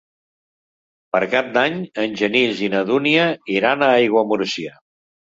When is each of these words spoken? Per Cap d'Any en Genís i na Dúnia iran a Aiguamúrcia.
Per 1.15 1.19
Cap 1.33 1.49
d'Any 1.57 1.75
en 2.03 2.15
Genís 2.21 2.63
i 2.67 2.69
na 2.75 2.81
Dúnia 2.87 3.27
iran 3.57 3.85
a 3.85 3.91
Aiguamúrcia. 3.99 4.73